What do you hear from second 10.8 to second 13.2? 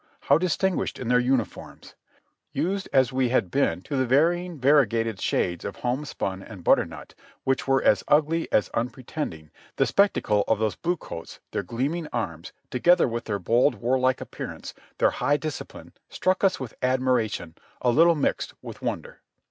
coats, their gleaming arms, together